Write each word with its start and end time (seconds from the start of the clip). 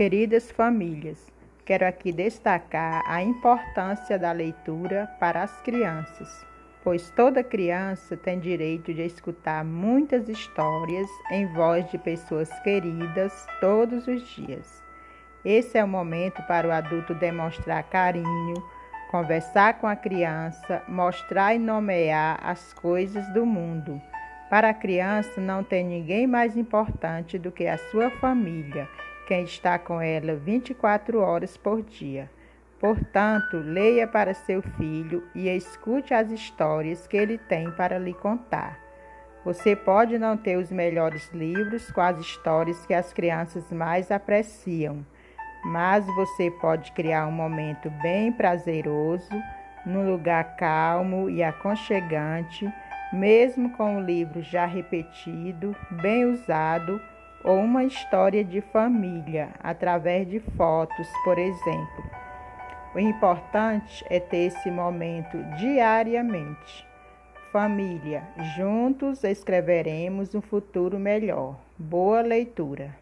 Queridas 0.00 0.50
famílias, 0.50 1.30
quero 1.62 1.86
aqui 1.86 2.10
destacar 2.10 3.02
a 3.06 3.22
importância 3.22 4.18
da 4.18 4.32
leitura 4.32 5.06
para 5.20 5.42
as 5.42 5.60
crianças, 5.60 6.46
pois 6.82 7.10
toda 7.10 7.44
criança 7.44 8.16
tem 8.16 8.40
direito 8.40 8.94
de 8.94 9.02
escutar 9.02 9.62
muitas 9.62 10.26
histórias 10.26 11.06
em 11.30 11.44
voz 11.52 11.90
de 11.90 11.98
pessoas 11.98 12.48
queridas 12.60 13.46
todos 13.60 14.08
os 14.08 14.26
dias. 14.26 14.82
Esse 15.44 15.76
é 15.76 15.84
o 15.84 15.86
momento 15.86 16.42
para 16.44 16.66
o 16.66 16.72
adulto 16.72 17.14
demonstrar 17.14 17.82
carinho, 17.82 18.54
conversar 19.10 19.80
com 19.80 19.86
a 19.86 19.94
criança, 19.94 20.82
mostrar 20.88 21.54
e 21.54 21.58
nomear 21.58 22.40
as 22.42 22.72
coisas 22.72 23.30
do 23.34 23.44
mundo. 23.44 24.00
Para 24.48 24.70
a 24.70 24.74
criança, 24.74 25.42
não 25.42 25.62
tem 25.62 25.84
ninguém 25.84 26.26
mais 26.26 26.56
importante 26.56 27.38
do 27.38 27.52
que 27.52 27.66
a 27.66 27.76
sua 27.76 28.08
família 28.12 28.88
quem 29.30 29.44
está 29.44 29.78
com 29.78 30.00
ela 30.00 30.34
24 30.34 31.20
horas 31.20 31.56
por 31.56 31.84
dia. 31.84 32.28
Portanto, 32.80 33.58
leia 33.58 34.04
para 34.04 34.34
seu 34.34 34.60
filho 34.60 35.22
e 35.36 35.48
escute 35.48 36.12
as 36.12 36.32
histórias 36.32 37.06
que 37.06 37.16
ele 37.16 37.38
tem 37.38 37.70
para 37.70 37.96
lhe 37.96 38.12
contar. 38.12 38.76
Você 39.44 39.76
pode 39.76 40.18
não 40.18 40.36
ter 40.36 40.56
os 40.56 40.72
melhores 40.72 41.30
livros 41.32 41.92
com 41.92 42.00
as 42.00 42.18
histórias 42.18 42.84
que 42.84 42.92
as 42.92 43.12
crianças 43.12 43.70
mais 43.70 44.10
apreciam, 44.10 45.06
mas 45.64 46.04
você 46.16 46.50
pode 46.50 46.90
criar 46.90 47.28
um 47.28 47.32
momento 47.32 47.88
bem 48.02 48.32
prazeroso, 48.32 49.30
num 49.86 50.10
lugar 50.10 50.56
calmo 50.56 51.30
e 51.30 51.40
aconchegante, 51.40 52.68
mesmo 53.12 53.70
com 53.76 53.98
o 53.98 54.00
livro 54.00 54.42
já 54.42 54.66
repetido, 54.66 55.76
bem 56.02 56.24
usado 56.24 57.00
ou 57.44 57.58
uma 57.58 57.84
história 57.84 58.44
de 58.44 58.60
família 58.60 59.50
através 59.62 60.28
de 60.28 60.40
fotos, 60.40 61.08
por 61.24 61.38
exemplo. 61.38 62.04
O 62.94 62.98
importante 62.98 64.04
é 64.10 64.18
ter 64.18 64.46
esse 64.48 64.70
momento 64.70 65.36
diariamente. 65.56 66.86
Família, 67.52 68.22
juntos 68.56 69.24
escreveremos 69.24 70.34
um 70.34 70.40
futuro 70.40 70.98
melhor. 70.98 71.56
Boa 71.78 72.20
leitura. 72.20 72.94